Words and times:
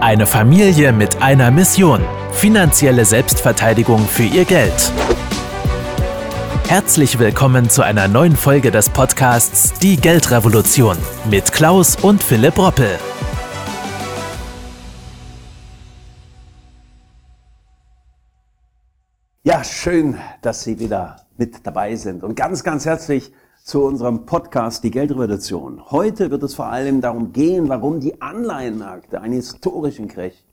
Eine 0.00 0.26
Familie 0.26 0.94
mit 0.94 1.20
einer 1.20 1.50
Mission. 1.50 2.02
Finanzielle 2.32 3.04
Selbstverteidigung 3.04 3.98
für 4.08 4.22
ihr 4.22 4.46
Geld. 4.46 4.90
Herzlich 6.68 7.18
willkommen 7.18 7.68
zu 7.68 7.82
einer 7.82 8.08
neuen 8.08 8.34
Folge 8.34 8.70
des 8.70 8.88
Podcasts 8.88 9.78
Die 9.80 9.98
Geldrevolution 9.98 10.96
mit 11.28 11.52
Klaus 11.52 11.96
und 11.96 12.22
Philipp 12.22 12.56
Roppel. 12.56 12.98
Ja, 19.42 19.62
schön, 19.62 20.16
dass 20.40 20.64
Sie 20.64 20.78
wieder 20.78 21.16
mit 21.36 21.66
dabei 21.66 21.94
sind 21.96 22.24
und 22.24 22.36
ganz, 22.36 22.64
ganz 22.64 22.86
herzlich 22.86 23.34
zu 23.70 23.84
unserem 23.84 24.26
Podcast 24.26 24.82
Die 24.82 24.90
Geldrevolution. 24.90 25.92
Heute 25.92 26.32
wird 26.32 26.42
es 26.42 26.56
vor 26.56 26.66
allem 26.66 27.00
darum 27.00 27.32
gehen, 27.32 27.68
warum 27.68 28.00
die 28.00 28.20
Anleihenmärkte 28.20 29.20
einen 29.20 29.34
historischen 29.34 30.08
Crash 30.08 30.44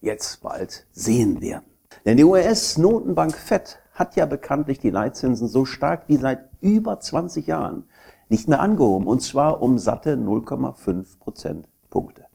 jetzt 0.00 0.40
bald 0.40 0.86
sehen 0.92 1.40
werden. 1.40 1.64
Denn 2.04 2.16
die 2.16 2.22
US-Notenbank 2.22 3.34
Fed 3.34 3.80
hat 3.92 4.14
ja 4.14 4.24
bekanntlich 4.24 4.78
die 4.78 4.90
Leitzinsen 4.90 5.48
so 5.48 5.64
stark 5.64 6.04
wie 6.06 6.16
seit 6.16 6.48
über 6.60 7.00
20 7.00 7.48
Jahren 7.48 7.88
nicht 8.28 8.48
mehr 8.48 8.60
angehoben, 8.60 9.08
und 9.08 9.20
zwar 9.20 9.62
um 9.62 9.76
satte 9.76 10.14
0,5 10.14 11.18
Prozentpunkte. 11.18 12.26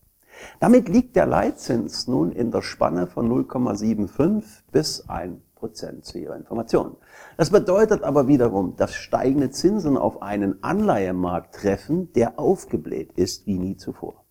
Damit 0.60 0.90
liegt 0.90 1.16
der 1.16 1.27
Leitzins 1.27 2.10
nun 2.10 2.34
in 2.34 2.52
der 2.52 2.62
Spanne 2.62 3.08
von 3.08 3.32
0,75 3.32 4.44
bis 4.70 5.08
1 5.08 5.45
Prozent 5.66 6.05
zu 6.05 6.20
Ihrer 6.20 6.36
Information. 6.36 6.96
Das 7.38 7.50
bedeutet 7.50 8.04
aber 8.04 8.28
wiederum, 8.28 8.76
dass 8.76 8.94
steigende 8.94 9.50
Zinsen 9.50 9.98
auf 9.98 10.22
einen 10.22 10.64
Anleihemarkt 10.64 11.55
treffen, 11.55 12.14
der 12.14 12.40
aufgebläht 12.40 13.14
ist 13.16 13.48
wie 13.48 13.58
nie 13.58 13.76
zuvor. 13.76 14.24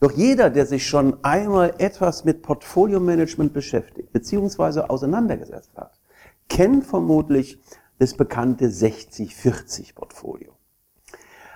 Doch 0.00 0.12
jeder, 0.12 0.50
der 0.50 0.66
sich 0.66 0.86
schon 0.86 1.16
einmal 1.24 1.72
etwas 1.78 2.26
mit 2.26 2.42
Portfolio-Management 2.42 3.54
beschäftigt, 3.54 4.12
beziehungsweise 4.12 4.90
auseinandergesetzt 4.90 5.70
hat, 5.76 5.98
kennt 6.50 6.84
vermutlich 6.84 7.58
das 7.98 8.12
bekannte 8.12 8.66
60-40-Portfolio. 8.66 10.52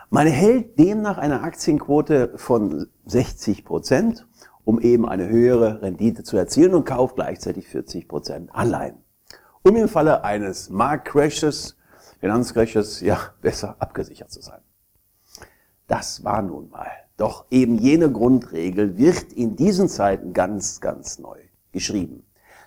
Man 0.09 0.27
erhält 0.27 0.79
demnach 0.79 1.19
eine 1.19 1.43
Aktienquote 1.43 2.33
von 2.37 2.87
60 3.05 3.67
Prozent, 3.67 4.27
um 4.65 4.81
eben 4.81 5.07
eine 5.07 5.29
höhere 5.29 5.83
Rendite 5.83 6.23
zu 6.23 6.39
erzielen 6.39 6.75
und 6.75 6.87
kauft 6.87 7.17
gleichzeitig 7.17 7.69
40 7.69 8.09
Prozent 8.09 8.55
Anleihen 8.55 9.05
um 9.63 9.77
im 9.77 9.89
Falle 9.89 10.25
eines 10.25 10.71
Marktcrashes, 10.71 11.77
Finanzcrashes, 12.21 13.01
ja, 13.01 13.19
besser 13.41 13.77
abgesichert 13.79 14.31
zu 14.31 14.41
sein. 14.41 14.61
Das 15.87 16.23
war 16.25 16.43
nun 16.43 16.71
mal. 16.71 16.91
Doch 17.17 17.47
eben 17.51 17.77
jene 17.77 18.11
Grundregel 18.11 18.97
wird 18.97 19.33
in 19.33 19.57
diesen 19.57 19.89
Zeiten 19.89 20.33
ganz, 20.33 20.81
ganz 20.81 21.19
neu 21.19 21.39
geschrieben. 21.73 22.25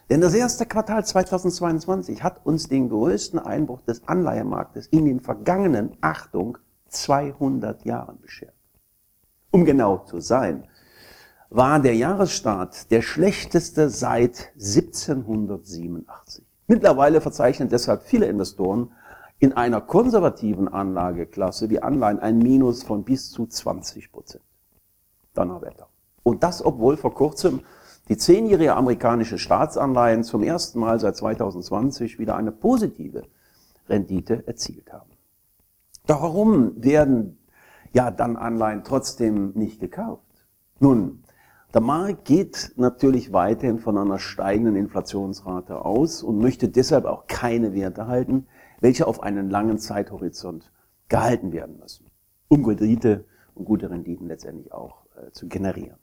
Denn 0.10 0.22
das 0.22 0.34
erste 0.34 0.66
Quartal 0.66 1.06
2022 1.06 2.22
hat 2.22 2.46
uns 2.46 2.68
den 2.68 2.90
größten 2.90 3.40
Einbruch 3.40 3.82
des 3.82 4.08
Anleihemarktes 4.08 4.88
in 4.88 5.06
den 5.06 5.22
vergangenen, 5.22 5.98
Achtung, 6.02 6.58
200 6.90 7.86
Jahren 7.86 8.20
beschert. 8.20 8.54
Um 9.50 9.66
genau 9.66 10.00
zu 10.00 10.20
sein, 10.20 10.68
war 11.50 11.80
der 11.80 11.96
Jahresstart 11.96 12.92
der 12.92 13.02
schlechteste 13.02 13.90
seit 13.90 14.52
1787. 14.56 16.46
Mittlerweile 16.68 17.22
verzeichnen 17.22 17.70
deshalb 17.70 18.04
viele 18.04 18.26
Investoren 18.26 18.92
in 19.40 19.54
einer 19.54 19.82
konservativen 19.82 20.68
Anlageklasse 20.68 21.70
wie 21.70 21.82
Anleihen 21.82 22.20
ein 22.20 22.38
Minus 22.38 22.84
von 22.84 23.04
bis 23.04 23.32
zu 23.32 23.46
20 23.46 24.12
Prozent. 24.12 24.44
Donnerwetter. 25.34 25.88
Und 26.24 26.44
das, 26.44 26.64
obwohl 26.64 26.96
vor 26.96 27.14
kurzem 27.14 27.62
die 28.10 28.18
zehnjährige 28.18 28.76
amerikanische 28.76 29.38
Staatsanleihen 29.38 30.24
zum 30.24 30.44
ersten 30.44 30.80
Mal 30.80 31.00
seit 31.00 31.16
2020 31.16 32.20
wieder 32.20 32.36
eine 32.36 32.52
positive 32.52 33.24
Rendite 33.90 34.48
erzielt 34.48 34.92
haben. 34.92 35.10
Doch 36.06 36.22
warum 36.22 36.84
werden 36.84 37.38
ja 37.94 38.12
dann 38.12 38.36
Anleihen 38.36 38.84
trotzdem 38.84 39.52
nicht 39.56 39.80
gekauft? 39.80 40.24
Nun, 40.80 41.23
der 41.74 41.82
Markt 41.82 42.26
geht 42.26 42.74
natürlich 42.76 43.34
weiterhin 43.34 43.80
von 43.80 43.98
einer 43.98 44.20
steigenden 44.20 44.76
Inflationsrate 44.76 45.84
aus 45.84 46.22
und 46.22 46.38
möchte 46.38 46.70
deshalb 46.70 47.06
auch 47.06 47.26
keine 47.26 47.74
Werte 47.74 48.06
halten, 48.08 48.46
welche 48.80 49.08
auf 49.08 49.24
einen 49.24 49.50
langen 49.50 49.80
Zeithorizont 49.80 50.72
gehalten 51.10 51.52
werden 51.52 51.80
müssen, 51.80 52.06
um 52.48 52.64
Kredite 52.64 53.26
und 53.56 53.66
gute 53.66 53.90
Renditen 53.90 54.28
letztendlich 54.28 54.72
auch 54.72 55.06
äh, 55.16 55.32
zu 55.32 55.48
generieren. 55.48 55.98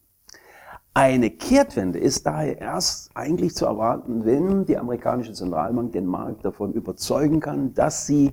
Eine 0.92 1.30
Kehrtwende 1.30 2.00
ist 2.00 2.26
daher 2.26 2.58
erst 2.58 3.10
eigentlich 3.14 3.54
zu 3.54 3.64
erwarten, 3.64 4.24
wenn 4.24 4.66
die 4.66 4.76
amerikanische 4.76 5.34
Zentralbank 5.34 5.92
den 5.92 6.06
Markt 6.06 6.44
davon 6.44 6.72
überzeugen 6.72 7.38
kann, 7.38 7.74
dass 7.74 8.06
sie 8.08 8.32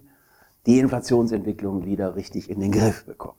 die 0.65 0.79
Inflationsentwicklung 0.79 1.85
wieder 1.85 2.15
richtig 2.15 2.49
in 2.49 2.59
den 2.59 2.71
Griff 2.71 3.05
bekommt. 3.05 3.37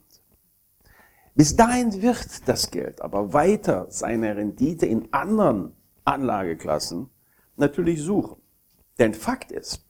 Bis 1.38 1.54
dahin 1.54 2.02
wird 2.02 2.48
das 2.48 2.72
Geld 2.72 3.00
aber 3.00 3.32
weiter 3.32 3.86
seine 3.90 4.34
Rendite 4.34 4.86
in 4.86 5.12
anderen 5.12 5.72
Anlageklassen 6.04 7.10
natürlich 7.56 8.02
suchen. 8.02 8.42
Denn 8.98 9.14
Fakt 9.14 9.52
ist, 9.52 9.86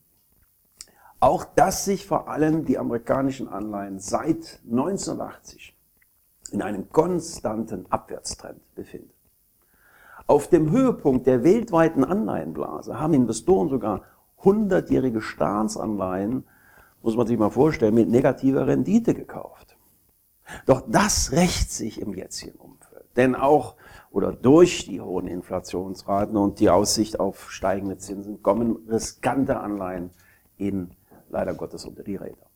auch 1.20 1.47
dass 1.47 1.87
sich 1.87 2.06
vor 2.06 2.28
allem 2.28 2.66
die 2.66 2.76
amerikanischen 2.76 3.48
Anleihen 3.48 3.98
seit 3.98 4.60
1980 4.70 5.75
in 6.53 6.60
einem 6.60 6.91
konstanten 6.91 7.87
Abwärtstrend 7.91 8.60
befinden. 8.75 9.14
Auf 10.26 10.50
dem 10.50 10.70
Höhepunkt 10.70 11.26
der 11.26 11.44
weltweiten 11.44 12.04
Anleihenblase 12.04 13.00
haben 13.00 13.14
Investoren 13.14 13.70
sogar 13.70 14.03
hundertjährige 14.44 15.22
Staatsanleihen, 15.22 16.44
muss 17.00 17.16
man 17.16 17.26
sich 17.26 17.38
mal 17.38 17.48
vorstellen, 17.48 17.94
mit 17.94 18.10
negativer 18.10 18.66
Rendite 18.66 19.14
gekauft. 19.14 19.78
Doch 20.66 20.82
das 20.86 21.32
rächt 21.32 21.70
sich 21.70 22.00
im 22.00 22.14
jetzigen 22.14 22.59
Umfeld. 22.59 23.04
Denn 23.16 23.34
auch 23.34 23.76
oder 24.10 24.32
durch 24.32 24.86
die 24.86 25.00
hohen 25.00 25.26
Inflationsraten 25.26 26.36
und 26.36 26.60
die 26.60 26.70
Aussicht 26.70 27.20
auf 27.20 27.50
steigende 27.50 27.98
Zinsen 27.98 28.42
kommen 28.42 28.76
riskante 28.88 29.60
Anleihen 29.60 30.10
in 30.56 30.91
leider 31.31 31.54
Gottes 31.54 31.84
unter 31.84 32.03
die 32.03 32.16
Räder. 32.16 32.47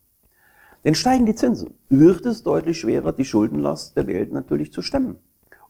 Denn 0.83 0.95
steigen 0.95 1.25
die 1.25 1.35
Zinsen, 1.35 1.75
wird 1.89 2.25
es 2.25 2.43
deutlich 2.43 2.79
schwerer, 2.79 3.13
die 3.13 3.25
Schuldenlast 3.25 3.95
der 3.95 4.07
Welt 4.07 4.33
natürlich 4.33 4.73
zu 4.73 4.81
stemmen. 4.81 5.17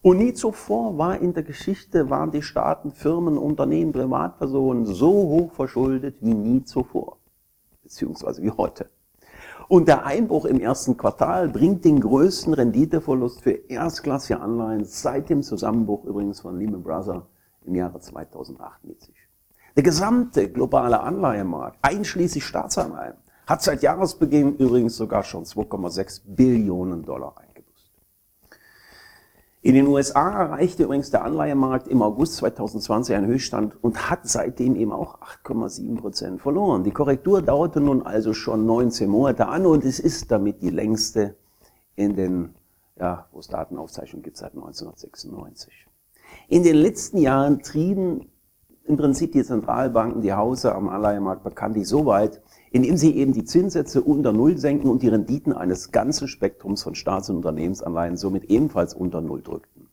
Und 0.01 0.17
nie 0.17 0.33
zuvor 0.33 0.97
war 0.97 1.19
in 1.19 1.33
der 1.33 1.43
Geschichte, 1.43 2.09
waren 2.09 2.31
die 2.31 2.41
Staaten, 2.41 2.91
Firmen, 2.91 3.37
Unternehmen, 3.37 3.93
Privatpersonen 3.93 4.85
so 4.85 5.11
hoch 5.11 5.53
verschuldet 5.53 6.17
wie 6.21 6.33
nie 6.33 6.63
zuvor. 6.63 7.17
Beziehungsweise 7.83 8.41
wie 8.41 8.51
heute. 8.51 8.89
Und 9.67 9.87
der 9.87 10.05
Einbruch 10.05 10.45
im 10.45 10.59
ersten 10.59 10.97
Quartal 10.97 11.49
bringt 11.49 11.85
den 11.85 11.99
größten 11.99 12.53
Renditeverlust 12.53 13.41
für 13.41 13.51
erstklassige 13.51 14.39
Anleihen 14.39 14.85
seit 14.85 15.29
dem 15.29 15.43
Zusammenbruch 15.43 16.05
übrigens 16.05 16.41
von 16.41 16.59
Lehman 16.59 16.83
Brothers 16.83 17.23
im 17.65 17.75
Jahre 17.75 17.99
2008 17.99 18.83
mit 18.83 19.01
sich. 19.01 19.15
Der 19.75 19.83
gesamte 19.83 20.49
globale 20.49 20.99
Anleihemarkt, 20.99 21.79
einschließlich 21.81 22.45
Staatsanleihen, 22.45 23.15
hat 23.47 23.61
seit 23.61 23.81
Jahresbeginn 23.81 24.55
übrigens 24.57 24.95
sogar 24.95 25.23
schon 25.23 25.45
2,6 25.45 26.21
Billionen 26.25 27.03
Dollar 27.03 27.35
ein. 27.37 27.52
In 29.63 29.75
den 29.75 29.87
USA 29.87 30.29
erreichte 30.29 30.83
übrigens 30.83 31.09
der 31.09 31.23
Anleihemarkt 31.23 31.87
im 31.87 32.01
August 32.01 32.35
2020 32.35 33.15
einen 33.15 33.27
Höchststand 33.27 33.81
und 33.81 34.09
hat 34.09 34.27
seitdem 34.27 34.75
eben 34.75 34.91
auch 34.91 35.21
8,7 35.21 35.95
Prozent 35.95 36.41
verloren. 36.41 36.83
Die 36.83 36.91
Korrektur 36.91 37.41
dauerte 37.41 37.79
nun 37.79 38.05
also 38.05 38.33
schon 38.33 38.65
19 38.65 39.09
Monate 39.09 39.47
an 39.47 39.65
und 39.65 39.85
es 39.85 40.01
ist 40.01 40.29
damit 40.31 40.61
die 40.61 40.69
längste 40.69 41.37
in 41.95 42.17
den, 42.17 42.55
ja, 42.99 43.25
wo 43.31 43.39
es 43.39 43.47
Datenaufzeichnungen 43.47 44.21
gibt, 44.21 44.35
seit 44.35 44.51
1996. 44.51 45.87
In 46.49 46.63
den 46.63 46.75
letzten 46.75 47.19
Jahren 47.19 47.61
trieben 47.61 48.32
im 48.85 48.97
Prinzip 48.97 49.31
die 49.31 49.43
Zentralbanken 49.43 50.21
die 50.21 50.33
Hause 50.33 50.75
am 50.75 50.89
Anleihemarkt 50.89 51.43
bekanntlich 51.43 51.87
so 51.87 52.05
weit, 52.05 52.41
indem 52.71 52.97
sie 52.97 53.15
eben 53.15 53.33
die 53.33 53.45
Zinssätze 53.45 54.01
unter 54.01 54.33
Null 54.33 54.57
senken 54.57 54.89
und 54.89 55.01
die 55.01 55.07
Renditen 55.07 55.53
eines 55.53 55.91
ganzen 55.91 56.27
Spektrums 56.27 56.83
von 56.83 56.95
Staats- 56.95 57.29
und 57.29 57.37
Unternehmensanleihen 57.37 58.17
somit 58.17 58.45
ebenfalls 58.45 58.93
unter 58.93 59.21
Null 59.21 59.41
drückten. 59.41 59.87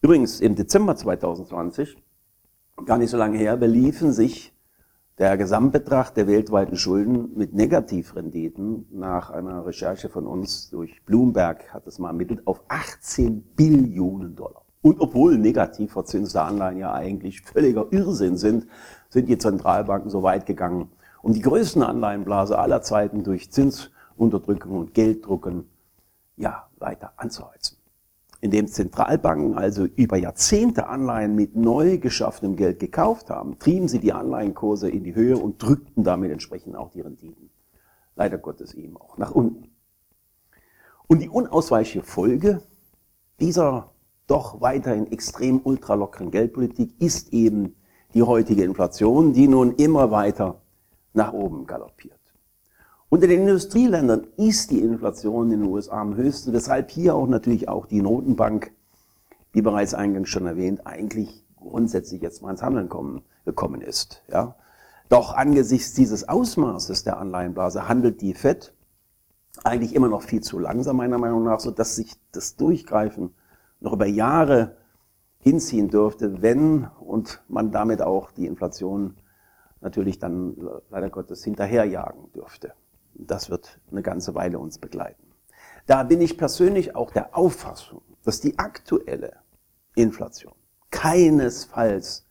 Übrigens, 0.00 0.40
im 0.40 0.56
Dezember 0.56 0.96
2020, 0.96 1.96
gar 2.86 2.98
nicht 2.98 3.10
so 3.10 3.16
lange 3.16 3.38
her, 3.38 3.56
beliefen 3.56 4.12
sich 4.12 4.52
der 5.18 5.36
Gesamtbetrag 5.36 6.14
der 6.14 6.26
weltweiten 6.26 6.76
Schulden 6.76 7.36
mit 7.36 7.52
Negativrenditen 7.52 8.86
nach 8.90 9.30
einer 9.30 9.66
Recherche 9.66 10.08
von 10.08 10.26
uns 10.26 10.70
durch 10.70 11.04
Bloomberg 11.04 11.72
hat 11.72 11.86
es 11.86 11.98
mal 11.98 12.08
ermittelt 12.08 12.46
auf 12.46 12.62
18 12.68 13.42
Billionen 13.54 14.34
Dollar. 14.34 14.64
Und 14.82 15.00
obwohl 15.00 15.38
negativ 15.38 15.92
verzinste 15.92 16.42
Anleihen 16.42 16.78
ja 16.78 16.92
eigentlich 16.92 17.40
völliger 17.40 17.86
Irrsinn 17.92 18.36
sind, 18.36 18.66
sind 19.08 19.28
die 19.28 19.38
Zentralbanken 19.38 20.10
so 20.10 20.24
weit 20.24 20.44
gegangen, 20.44 20.90
um 21.22 21.32
die 21.32 21.40
größten 21.40 21.84
Anleihenblase 21.84 22.58
aller 22.58 22.82
Zeiten 22.82 23.22
durch 23.22 23.52
Zinsunterdrückung 23.52 24.76
und 24.76 24.92
Gelddrucken 24.92 25.68
ja, 26.36 26.68
weiter 26.78 27.12
anzuheizen. 27.16 27.78
indem 28.40 28.66
Zentralbanken 28.66 29.56
also 29.56 29.84
über 29.84 30.16
Jahrzehnte 30.16 30.88
Anleihen 30.88 31.36
mit 31.36 31.54
neu 31.54 31.98
geschaffenem 31.98 32.56
Geld 32.56 32.80
gekauft 32.80 33.30
haben, 33.30 33.56
trieben 33.60 33.86
sie 33.86 34.00
die 34.00 34.12
Anleihenkurse 34.12 34.90
in 34.90 35.04
die 35.04 35.14
Höhe 35.14 35.38
und 35.38 35.62
drückten 35.62 36.02
damit 36.02 36.32
entsprechend 36.32 36.74
auch 36.74 36.90
die 36.90 37.02
Renditen. 37.02 37.50
Leider 38.16 38.38
Gottes 38.38 38.74
eben 38.74 38.96
auch 38.96 39.16
nach 39.16 39.30
unten. 39.30 39.70
Und 41.06 41.20
die 41.22 41.28
unausweichliche 41.28 42.04
Folge 42.04 42.62
dieser 43.38 43.91
doch 44.26 44.60
weiterhin 44.60 45.10
extrem 45.10 45.60
ultralockeren 45.62 46.30
Geldpolitik 46.30 47.00
ist 47.00 47.32
eben 47.32 47.74
die 48.14 48.22
heutige 48.22 48.64
Inflation, 48.64 49.32
die 49.32 49.48
nun 49.48 49.74
immer 49.76 50.10
weiter 50.10 50.60
nach 51.12 51.32
oben 51.32 51.66
galoppiert. 51.66 52.18
Unter 53.08 53.26
den 53.26 53.42
Industrieländern 53.42 54.26
ist 54.36 54.70
die 54.70 54.80
Inflation 54.80 55.50
in 55.50 55.60
den 55.60 55.68
USA 55.68 56.00
am 56.00 56.16
höchsten, 56.16 56.52
weshalb 56.52 56.90
hier 56.90 57.14
auch 57.14 57.26
natürlich 57.26 57.68
auch 57.68 57.86
die 57.86 58.00
Notenbank, 58.00 58.72
wie 59.52 59.60
bereits 59.60 59.92
eingangs 59.92 60.30
schon 60.30 60.46
erwähnt, 60.46 60.86
eigentlich 60.86 61.44
grundsätzlich 61.56 62.22
jetzt 62.22 62.40
mal 62.40 62.50
ins 62.50 62.62
Handeln 62.62 62.88
kommen, 62.88 63.22
gekommen 63.44 63.82
ist. 63.82 64.22
Ja. 64.32 64.56
Doch 65.10 65.34
angesichts 65.34 65.92
dieses 65.92 66.26
Ausmaßes 66.26 67.04
der 67.04 67.18
Anleihenblase 67.18 67.86
handelt 67.86 68.22
die 68.22 68.32
FED 68.32 68.72
eigentlich 69.62 69.94
immer 69.94 70.08
noch 70.08 70.22
viel 70.22 70.40
zu 70.40 70.58
langsam, 70.58 70.96
meiner 70.96 71.18
Meinung 71.18 71.44
nach, 71.44 71.60
so 71.60 71.70
dass 71.70 71.96
sich 71.96 72.14
das 72.32 72.56
Durchgreifen 72.56 73.34
noch 73.82 73.92
über 73.92 74.06
Jahre 74.06 74.76
hinziehen 75.38 75.88
dürfte, 75.88 76.40
wenn 76.40 76.86
und 77.00 77.42
man 77.48 77.72
damit 77.72 78.00
auch 78.00 78.30
die 78.30 78.46
Inflation 78.46 79.16
natürlich 79.80 80.18
dann 80.18 80.56
leider 80.90 81.10
Gottes 81.10 81.42
hinterherjagen 81.42 82.30
dürfte. 82.32 82.74
Das 83.14 83.50
wird 83.50 83.80
eine 83.90 84.02
ganze 84.02 84.34
Weile 84.34 84.58
uns 84.58 84.78
begleiten. 84.78 85.26
Da 85.86 86.04
bin 86.04 86.20
ich 86.20 86.38
persönlich 86.38 86.94
auch 86.94 87.10
der 87.10 87.36
Auffassung, 87.36 88.02
dass 88.24 88.40
die 88.40 88.58
aktuelle 88.58 89.32
Inflation 89.96 90.54
keinesfalls 90.90 92.28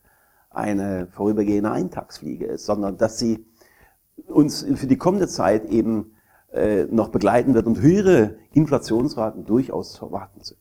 eine 0.50 1.08
vorübergehende 1.08 1.72
Eintagsfliege 1.72 2.46
ist, 2.46 2.66
sondern 2.66 2.98
dass 2.98 3.20
sie 3.20 3.46
uns 4.28 4.64
für 4.76 4.88
die 4.88 4.98
kommende 4.98 5.28
Zeit 5.28 5.66
eben 5.66 6.16
äh, 6.54 6.86
noch 6.86 7.10
begleiten 7.10 7.54
wird 7.54 7.66
und 7.66 7.82
höhere 7.82 8.38
Inflationsraten 8.54 9.46
durchaus 9.46 9.94
zu 9.94 10.06
erwarten 10.06 10.42
sind. 10.44 10.61